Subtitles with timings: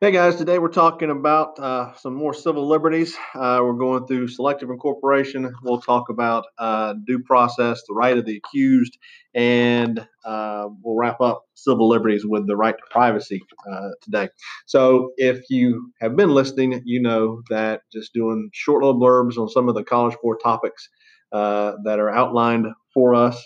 [0.00, 3.16] Hey guys, today we're talking about uh, some more civil liberties.
[3.32, 5.54] Uh, we're going through selective incorporation.
[5.62, 8.98] We'll talk about uh, due process, the right of the accused,
[9.34, 14.30] and uh, we'll wrap up civil liberties with the right to privacy uh, today.
[14.66, 19.48] So, if you have been listening, you know that just doing short little blurbs on
[19.48, 20.88] some of the College Board topics
[21.30, 23.40] uh, that are outlined for us.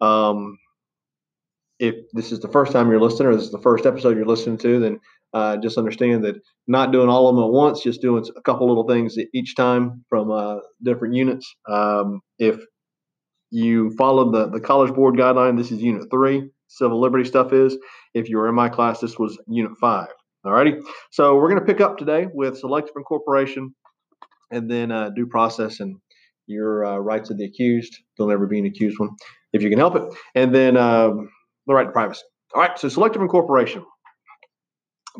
[0.00, 0.56] Um,
[1.78, 4.26] if this is the first time you're listening or this is the first episode you're
[4.26, 5.00] listening to, then
[5.32, 6.36] uh, just understand that
[6.66, 10.04] not doing all of them at once, just doing a couple little things each time
[10.08, 11.54] from uh, different units.
[11.68, 12.60] Um, if
[13.50, 16.50] you follow the, the College Board guideline, this is Unit 3.
[16.68, 17.76] Civil Liberty stuff is.
[18.14, 20.08] If you were in my class, this was Unit 5.
[20.46, 20.80] Alrighty.
[21.10, 23.74] So we're going to pick up today with selective incorporation
[24.50, 25.96] and then uh, due process and
[26.46, 27.96] your uh, rights of the accused.
[28.16, 29.10] There'll never be an accused one
[29.52, 30.02] if you can help it.
[30.34, 31.28] And then um,
[31.66, 32.22] the right to privacy.
[32.54, 32.78] All right.
[32.78, 33.84] So selective incorporation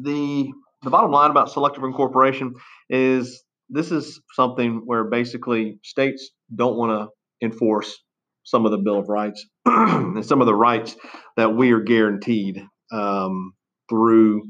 [0.03, 0.51] the
[0.83, 2.55] the bottom line about selective incorporation
[2.89, 7.99] is this is something where basically states don't want to enforce
[8.45, 10.97] some of the Bill of Rights and some of the rights
[11.37, 13.53] that we are guaranteed um,
[13.89, 14.43] through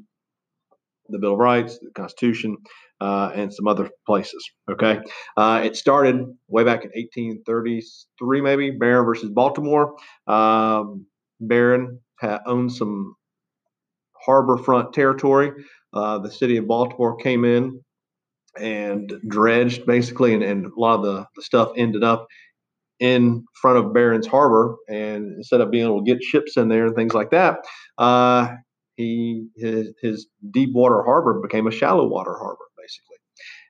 [1.08, 2.56] the Bill of Rights, the Constitution,
[3.00, 4.48] uh, and some other places.
[4.70, 5.00] Okay,
[5.36, 9.96] uh, it started way back in 1833, maybe Barron versus Baltimore.
[10.26, 11.06] Um,
[11.40, 12.00] Barron
[12.46, 13.14] owned some
[14.24, 15.52] harbor front territory.
[15.92, 17.80] Uh, the city of Baltimore came in
[18.58, 22.26] and dredged basically, and, and a lot of the, the stuff ended up
[22.98, 24.76] in front of Barron's Harbor.
[24.88, 27.60] And instead of being able to get ships in there and things like that,
[27.98, 28.48] uh,
[28.96, 33.16] he his, his deep water harbor became a shallow water harbor basically.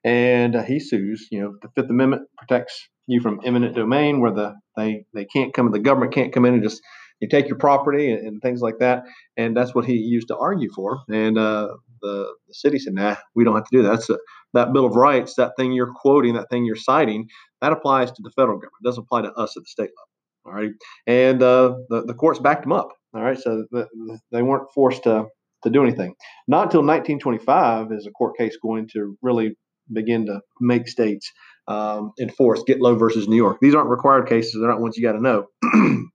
[0.03, 1.29] And uh, he sues.
[1.31, 5.53] You know, the Fifth Amendment protects you from eminent domain, where the they they can't
[5.53, 6.81] come, the government can't come in and just
[7.21, 9.05] you take your property and, and, things like that.
[9.37, 11.01] And that's what he used to argue for.
[11.09, 11.69] And uh,
[12.01, 13.91] the, the city said, nah, we don't have to do that.
[13.91, 14.19] That's a,
[14.55, 17.29] that Bill of Rights, that thing you're quoting, that thing you're citing,
[17.61, 18.73] that applies to the federal government.
[18.83, 20.09] It doesn't apply to us at the state level.
[20.47, 20.71] All right.
[21.07, 22.89] And uh, the, the courts backed them up.
[23.15, 23.39] All right.
[23.39, 23.87] So the,
[24.33, 25.27] they weren't forced to,
[25.63, 26.15] to do anything.
[26.49, 29.57] Not until 1925 is a court case going to really
[29.93, 31.31] begin to make states
[31.69, 33.59] um, enforce Gitlow versus New York.
[33.61, 34.55] These aren't required cases.
[34.55, 35.47] They're not ones you got to know.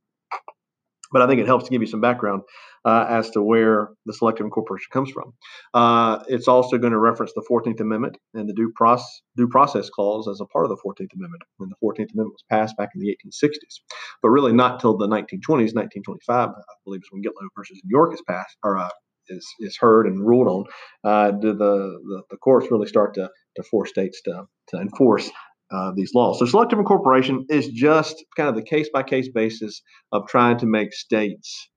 [1.15, 2.41] but I think it helps to give you some background
[2.83, 5.31] uh, as to where the selective incorporation comes from.
[5.73, 9.89] Uh, it's also going to reference the 14th Amendment and the due process, due process
[9.89, 11.43] clause as a part of the 14th Amendment.
[11.61, 13.79] And the 14th Amendment was passed back in the 1860s,
[14.21, 16.51] but really not till the 1920s, 1925, I
[16.83, 18.89] believe, is when Gitlow versus New York is passed or uh,
[19.29, 20.65] is is heard and ruled on.
[21.09, 25.31] Uh, do the, the the courts really start to to force states to to enforce
[25.71, 26.39] uh, these laws.
[26.39, 29.81] So selective incorporation is just kind of the case by case basis
[30.11, 31.69] of trying to make states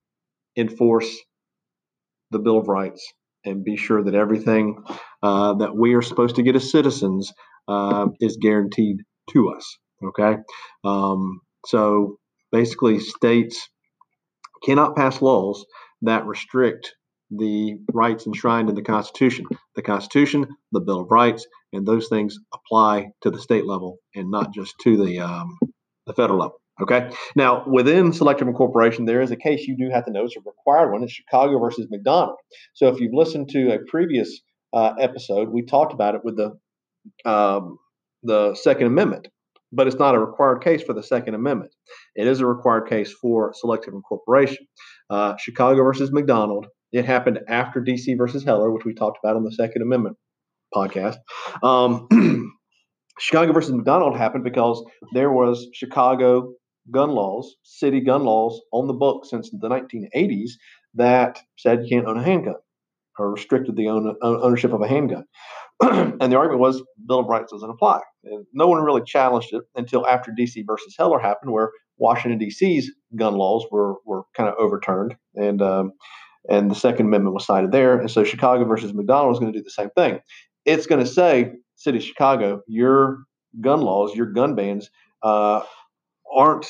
[0.56, 1.10] enforce
[2.31, 3.06] the Bill of Rights
[3.44, 4.82] and be sure that everything
[5.22, 7.32] uh, that we are supposed to get as citizens
[7.69, 8.98] uh, is guaranteed
[9.31, 9.78] to us.
[10.04, 10.37] Okay,
[10.84, 12.19] um, so
[12.53, 13.69] basically, states
[14.65, 15.65] cannot pass laws
[16.03, 16.94] that restrict
[17.31, 19.47] the rights enshrined in the Constitution.
[19.77, 24.31] The Constitution, the Bill of Rights, and those things apply to the state level and
[24.31, 25.59] not just to the um,
[26.06, 26.61] the federal level.
[26.81, 27.11] Okay.
[27.34, 30.41] Now, within selective incorporation, there is a case you do have to know it's a
[30.41, 31.03] required one.
[31.03, 32.37] It's Chicago versus McDonald.
[32.75, 34.41] So, if you've listened to a previous
[34.72, 37.78] uh, episode, we talked about it with the um,
[38.22, 39.28] the Second Amendment,
[39.72, 41.72] but it's not a required case for the Second Amendment.
[42.15, 44.66] It is a required case for selective incorporation.
[45.10, 49.44] Uh, Chicago versus McDonald it happened after DC versus Heller, which we talked about on
[49.44, 50.16] the Second Amendment
[50.75, 51.16] podcast.
[51.62, 52.09] Um,
[53.19, 54.82] Chicago versus McDonald happened because
[55.12, 56.53] there was Chicago
[56.91, 60.50] gun laws, city gun laws on the books since the 1980s
[60.94, 62.54] that said you can't own a handgun
[63.19, 65.25] or restricted the own, ownership of a handgun.
[65.82, 68.00] and the argument was Bill of Rights doesn't apply.
[68.25, 72.91] And no one really challenged it until after DC versus Heller happened, where Washington D.C.'s
[73.16, 75.93] gun laws were were kind of overturned, and um,
[76.48, 77.98] and the Second Amendment was cited there.
[77.98, 80.21] And so Chicago versus McDonald is going to do the same thing.
[80.65, 83.24] It's going to say, City of Chicago, your
[83.60, 84.91] gun laws, your gun bans
[85.22, 85.62] uh,
[86.34, 86.66] aren't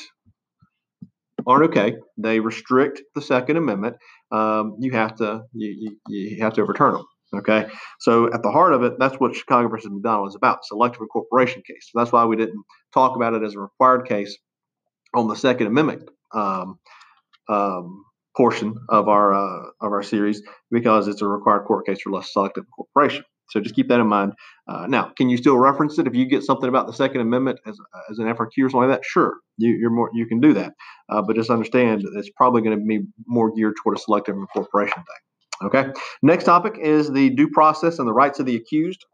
[1.47, 1.95] aren't okay.
[2.17, 3.97] They restrict the Second Amendment.
[4.31, 7.05] Um, you have to you, you, you have to overturn them.
[7.31, 7.67] Okay,
[7.99, 10.65] so at the heart of it, that's what Chicago versus McDonald is about.
[10.65, 11.89] Selective incorporation case.
[11.91, 14.35] So that's why we didn't talk about it as a required case
[15.13, 16.79] on the Second Amendment um,
[17.47, 18.03] um,
[18.35, 20.41] portion of our uh, of our series
[20.71, 23.23] because it's a required court case for less selective incorporation.
[23.49, 24.33] So just keep that in mind.
[24.67, 27.59] Uh, now, can you still reference it if you get something about the Second Amendment
[27.65, 27.75] as,
[28.11, 29.05] as an FRQ or something like that?
[29.05, 30.73] Sure, you, are more you can do that,
[31.09, 34.97] uh, but just understand it's probably going to be more geared toward a selective incorporation
[34.97, 35.67] thing.
[35.67, 35.91] Okay.
[36.21, 39.05] Next topic is the due process and the rights of the accused.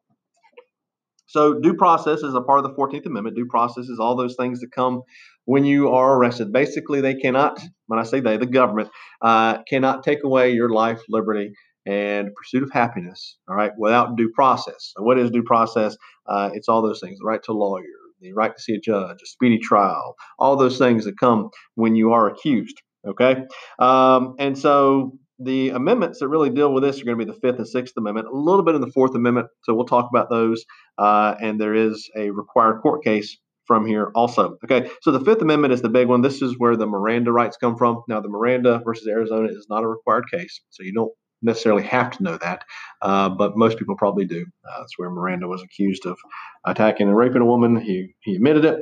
[1.28, 3.36] So, due process is a part of the 14th Amendment.
[3.36, 5.02] Due process is all those things that come
[5.46, 6.52] when you are arrested.
[6.52, 8.90] Basically, they cannot, when I say they, the government,
[9.22, 11.54] uh, cannot take away your life, liberty,
[11.86, 14.94] and pursuit of happiness, all right, without due process.
[14.96, 15.96] So what is due process?
[16.26, 17.84] Uh, it's all those things the right to a lawyer,
[18.22, 21.96] the right to see a judge, a speedy trial, all those things that come when
[21.96, 23.44] you are accused, okay?
[23.78, 27.38] Um, and so the amendments that really deal with this are going to be the
[27.40, 29.48] Fifth and Sixth Amendment, a little bit in the Fourth Amendment.
[29.64, 30.66] So we'll talk about those.
[30.98, 34.58] Uh, and there is a required court case from here also.
[34.64, 36.22] Okay, so the Fifth Amendment is the big one.
[36.22, 38.04] This is where the Miranda rights come from.
[38.08, 42.12] Now, the Miranda versus Arizona is not a required case, so you don't necessarily have
[42.12, 42.64] to know that,
[43.02, 44.46] uh, but most people probably do.
[44.68, 46.18] Uh, that's where Miranda was accused of
[46.66, 47.76] attacking and raping a woman.
[47.76, 48.80] He he admitted it,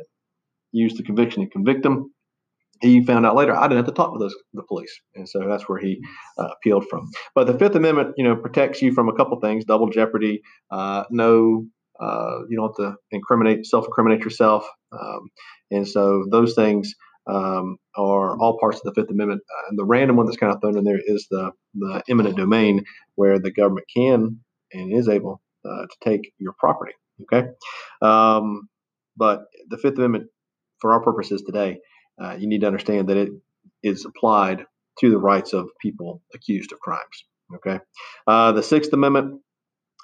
[0.71, 2.11] used the conviction to convict him.
[2.81, 5.47] He found out later I didn't have to talk to those, the police, and so
[5.47, 6.01] that's where he
[6.37, 7.09] uh, appealed from.
[7.35, 10.41] But the Fifth Amendment, you know, protects you from a couple things: double jeopardy,
[10.71, 11.65] uh, no
[11.99, 15.29] uh, you don't have to incriminate, self-incriminate yourself, um,
[15.71, 16.93] and so those things
[17.29, 19.41] um, are all parts of the Fifth Amendment.
[19.49, 22.37] Uh, and the random one that's kind of thrown in there is the the eminent
[22.37, 22.83] domain,
[23.15, 24.39] where the government can
[24.73, 26.93] and is able uh, to take your property.
[27.23, 27.47] Okay,
[28.01, 28.67] um,
[29.15, 30.25] but the Fifth Amendment,
[30.79, 31.77] for our purposes today,
[32.21, 33.29] uh, you need to understand that it
[33.83, 34.65] is applied
[34.99, 37.25] to the rights of people accused of crimes.
[37.55, 37.79] Okay,
[38.27, 39.41] uh, the Sixth Amendment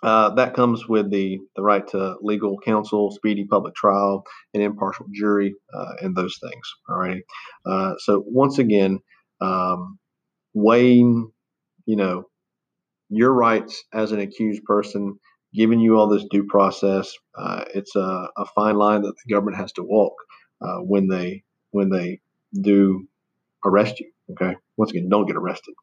[0.03, 4.23] uh, that comes with the, the right to legal counsel, speedy public trial,
[4.53, 6.73] an impartial jury, uh, and those things.
[6.87, 7.21] All right.
[7.65, 8.99] Uh, so once again,
[9.41, 9.99] um,
[10.53, 11.31] weighing,
[11.85, 12.25] you know,
[13.09, 15.17] your rights as an accused person,
[15.53, 17.13] giving you all this due process.
[17.37, 20.13] Uh, it's a, a, fine line that the government has to walk
[20.61, 22.19] uh, when they when they
[22.61, 23.07] do
[23.65, 24.11] arrest you.
[24.31, 24.55] Okay.
[24.77, 25.73] Once again, don't get arrested.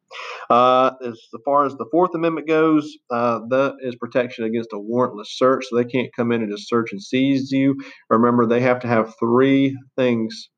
[0.49, 5.27] Uh, as far as the Fourth Amendment goes, uh, that is protection against a warrantless
[5.29, 5.67] search.
[5.69, 7.77] So they can't come in and just search and seize you.
[8.09, 10.49] Remember, they have to have three things,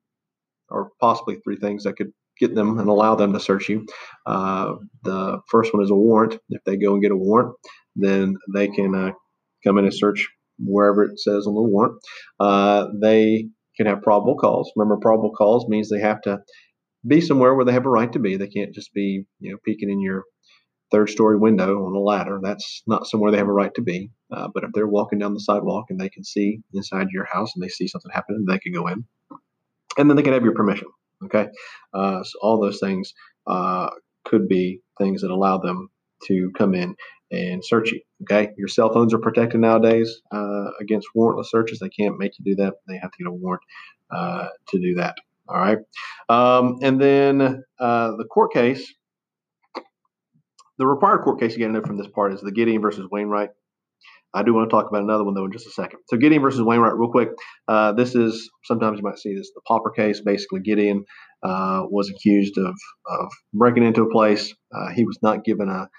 [0.69, 3.85] or possibly three things that could get them and allow them to search you.
[4.25, 6.37] Uh, the first one is a warrant.
[6.49, 7.55] If they go and get a warrant,
[7.95, 9.11] then they can uh,
[9.65, 10.27] come in and search
[10.59, 11.95] wherever it says on the warrant.
[12.39, 14.71] Uh, they can have probable cause.
[14.75, 16.39] Remember, probable cause means they have to
[17.07, 18.37] be somewhere where they have a right to be.
[18.37, 20.23] They can't just be, you know, peeking in your
[20.91, 22.39] third story window on a ladder.
[22.41, 24.09] That's not somewhere they have a right to be.
[24.31, 27.51] Uh, but if they're walking down the sidewalk and they can see inside your house
[27.55, 29.05] and they see something happening, they can go in.
[29.97, 30.87] And then they can have your permission.
[31.25, 31.47] Okay.
[31.93, 33.13] Uh, so all those things
[33.47, 33.89] uh,
[34.25, 35.89] could be things that allow them
[36.25, 36.95] to come in
[37.31, 38.01] and search you.
[38.23, 38.51] Okay.
[38.57, 41.79] Your cell phones are protected nowadays uh, against warrantless searches.
[41.79, 42.75] They can't make you do that.
[42.87, 43.63] They have to get a warrant
[44.11, 45.17] uh, to do that.
[45.49, 45.77] All right.
[46.29, 48.93] Um, and then uh, the court case,
[50.77, 53.07] the required court case you got to know from this part is the Gideon versus
[53.11, 53.49] Wainwright.
[54.31, 56.01] I do want to talk about another one though in just a second.
[56.07, 57.29] So Gideon versus Wainwright, real quick.
[57.67, 60.21] Uh, this is sometimes you might see this the Pauper case.
[60.21, 61.03] Basically, Gideon
[61.41, 62.75] uh, was accused of
[63.07, 64.53] of breaking into a place.
[64.71, 65.89] Uh, he was not given a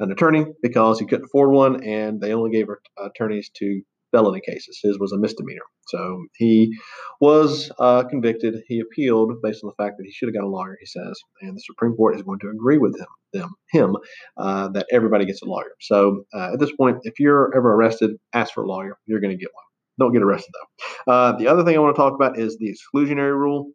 [0.00, 2.66] an attorney because he couldn't afford one, and they only gave
[3.02, 4.78] attorneys to felony cases.
[4.82, 5.62] His was a misdemeanor.
[5.88, 6.76] So he
[7.20, 8.62] was uh, convicted.
[8.66, 11.18] He appealed based on the fact that he should have got a lawyer, he says.
[11.42, 13.96] And the Supreme Court is going to agree with him, them, him
[14.36, 15.72] uh, that everybody gets a lawyer.
[15.80, 18.98] So uh, at this point, if you're ever arrested, ask for a lawyer.
[19.06, 19.64] You're going to get one.
[19.98, 21.12] Don't get arrested, though.
[21.12, 23.72] Uh, the other thing I want to talk about is the exclusionary rule.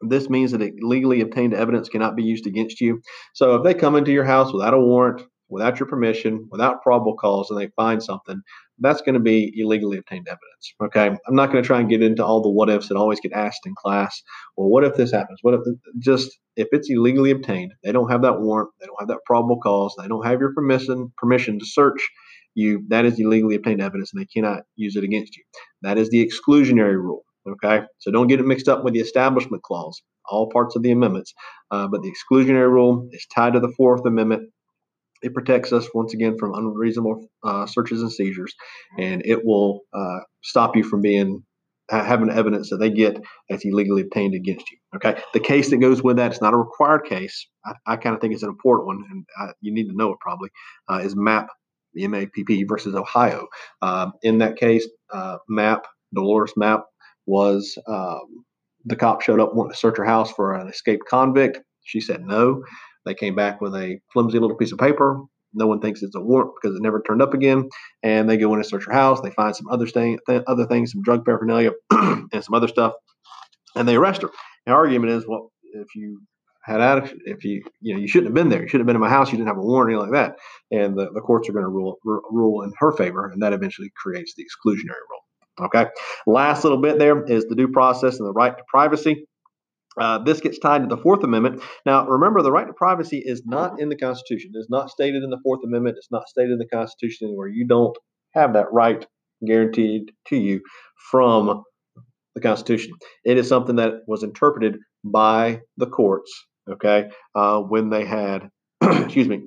[0.00, 3.00] This means that legally obtained evidence cannot be used against you.
[3.34, 7.14] So if they come into your house without a warrant, without your permission, without probable
[7.16, 8.40] cause, and they find something,
[8.78, 10.74] that's going to be illegally obtained evidence.
[10.82, 11.06] Okay.
[11.06, 13.32] I'm not going to try and get into all the what ifs that always get
[13.32, 14.22] asked in class.
[14.56, 15.38] Well, what if this happens?
[15.42, 15.60] What if
[15.98, 19.58] just if it's illegally obtained, they don't have that warrant, they don't have that probable
[19.60, 22.00] cause, they don't have your permission permission to search
[22.54, 25.42] you, that is illegally obtained evidence and they cannot use it against you.
[25.82, 27.24] That is the exclusionary rule.
[27.48, 27.84] Okay.
[27.98, 30.00] So don't get it mixed up with the establishment clause,
[30.30, 31.34] all parts of the amendments.
[31.70, 34.50] Uh, but the exclusionary rule is tied to the Fourth Amendment
[35.24, 38.54] it protects us once again from unreasonable uh, searches and seizures,
[38.98, 41.42] and it will uh, stop you from being
[41.90, 43.16] having evidence that they get
[43.48, 44.78] that's illegally obtained against you.
[44.96, 47.46] Okay, the case that goes with that it's not a required case.
[47.64, 50.12] I, I kind of think it's an important one, and I, you need to know
[50.12, 50.50] it probably.
[50.90, 51.48] Uh, is Mapp,
[51.94, 53.48] the MAPP versus Ohio.
[53.82, 56.84] Um, in that case, uh, Mapp, Dolores Mapp
[57.26, 58.44] was um,
[58.84, 61.58] the cop showed up wanting to search her house for an escaped convict.
[61.84, 62.62] She said no.
[63.04, 65.20] They came back with a flimsy little piece of paper.
[65.52, 67.68] No one thinks it's a warrant because it never turned up again.
[68.02, 69.20] And they go in and search her house.
[69.20, 72.94] They find some other thing, th- other things, some drug paraphernalia, and some other stuff,
[73.76, 74.30] and they arrest her.
[74.66, 76.20] The argument is, well, if you
[76.64, 77.20] had attitude.
[77.26, 78.62] If you, you know, you shouldn't have been there.
[78.62, 79.30] You shouldn't have been in my house.
[79.30, 80.38] You didn't have a warrant, anything like that.
[80.76, 83.92] And the, the courts are going to rule rule in her favor, and that eventually
[83.96, 85.66] creates the exclusionary rule.
[85.66, 85.86] Okay.
[86.26, 89.26] Last little bit there is the due process and the right to privacy.
[90.00, 91.62] Uh, this gets tied to the Fourth Amendment.
[91.86, 94.52] Now, remember, the right to privacy is not in the Constitution.
[94.54, 95.96] It's not stated in the Fourth Amendment.
[95.98, 97.48] It's not stated in the Constitution anywhere.
[97.48, 97.96] You don't
[98.34, 99.06] have that right
[99.46, 100.60] guaranteed to you
[101.10, 101.62] from
[102.34, 102.92] the Constitution.
[103.24, 106.32] It is something that was interpreted by the courts,
[106.68, 108.48] okay, uh, when they had,
[108.82, 109.42] excuse me,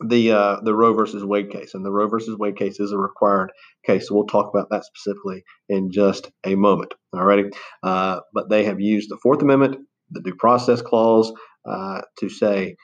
[0.00, 2.98] the uh, the Roe versus Wade case, and the Roe versus Wade case is a
[2.98, 3.52] required
[3.86, 4.08] case.
[4.08, 6.94] So we'll talk about that specifically in just a moment.
[7.14, 9.76] Alrighty, uh, but they have used the Fourth Amendment,
[10.10, 11.32] the Due Process Clause,
[11.68, 12.76] uh, to say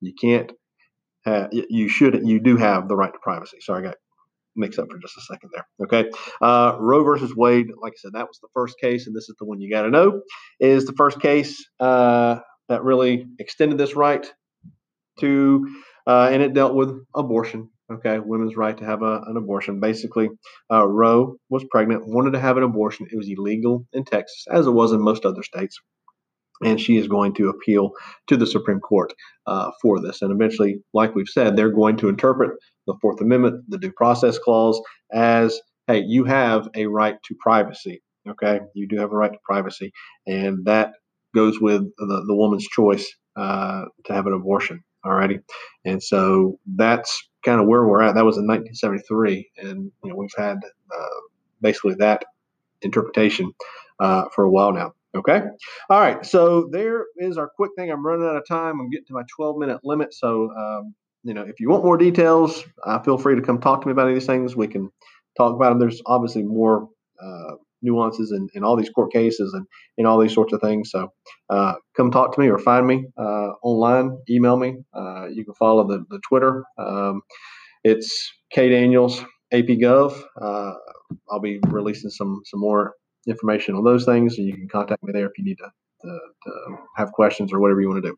[0.00, 0.52] you can't,
[1.24, 3.58] have, you should, you do have the right to privacy.
[3.60, 3.96] Sorry, I got
[4.56, 5.66] mix up for just a second there.
[5.84, 6.10] Okay.
[6.40, 9.36] Uh, Roe versus Wade, like I said, that was the first case, and this is
[9.38, 10.22] the one you got to know,
[10.58, 14.26] is the first case uh, that really extended this right
[15.20, 15.68] to,
[16.06, 17.70] uh, and it dealt with abortion.
[17.92, 19.80] Okay, women's right to have a, an abortion.
[19.80, 20.28] Basically,
[20.70, 23.08] uh, Roe was pregnant, wanted to have an abortion.
[23.10, 25.76] It was illegal in Texas, as it was in most other states
[26.62, 27.92] and she is going to appeal
[28.26, 29.12] to the Supreme Court
[29.46, 30.22] uh, for this.
[30.22, 32.52] And eventually, like we've said, they're going to interpret
[32.86, 34.80] the Fourth Amendment, the Due Process Clause,
[35.12, 38.02] as hey, you have a right to privacy.
[38.28, 39.92] Okay, you do have a right to privacy,
[40.26, 40.92] and that
[41.34, 44.82] goes with the, the woman's choice uh, to have an abortion.
[45.04, 45.42] Alrighty,
[45.84, 48.14] and so that's kind of where we're at.
[48.14, 50.58] That was in 1973, and you know we've had
[50.94, 51.20] uh,
[51.60, 52.24] basically that
[52.82, 53.52] interpretation
[53.98, 54.92] uh, for a while now.
[55.14, 55.42] Okay.
[55.88, 56.24] All right.
[56.24, 57.90] So there is our quick thing.
[57.90, 58.80] I'm running out of time.
[58.80, 60.14] I'm getting to my 12 minute limit.
[60.14, 63.80] So, um, you know, if you want more details, uh, feel free to come talk
[63.80, 64.54] to me about any of these things.
[64.54, 64.90] We can
[65.36, 65.80] talk about them.
[65.80, 66.88] There's obviously more
[67.20, 69.66] uh, nuances in, in all these court cases and
[69.98, 70.90] in all these sorts of things.
[70.90, 71.12] So
[71.48, 74.76] uh, come talk to me or find me uh, online, email me.
[74.94, 76.64] Uh, you can follow the, the Twitter.
[76.78, 77.22] Um,
[77.84, 80.20] it's K Daniels AP Gov.
[80.40, 80.74] Uh,
[81.30, 82.94] I'll be releasing some some more
[83.26, 85.70] information on those things, and you can contact me there if you need to,
[86.02, 88.16] to, to have questions or whatever you want to do.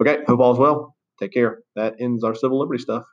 [0.00, 0.94] Okay, hope all's well.
[1.20, 1.60] Take care.
[1.74, 3.04] That ends our civil liberty stuff.